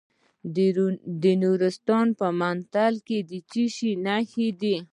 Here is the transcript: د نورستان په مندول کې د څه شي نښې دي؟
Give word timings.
د 1.23 1.25
نورستان 1.41 2.07
په 2.19 2.27
مندول 2.39 2.95
کې 3.07 3.17
د 3.29 3.31
څه 3.49 3.63
شي 3.75 3.91
نښې 4.05 4.47
دي؟ 4.61 4.75